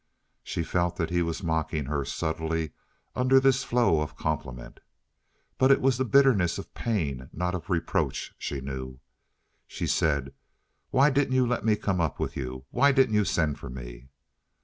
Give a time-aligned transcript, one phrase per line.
[0.43, 2.71] She felt that he was mocking her subtly
[3.15, 4.79] under this flow of compliment.
[5.59, 8.99] But it was the bitterness of pain, not of reproach, she knew.
[9.67, 10.33] She said:
[10.89, 12.65] "Why didn't you let me come up with you?
[12.71, 14.09] Why didn't you send for me?"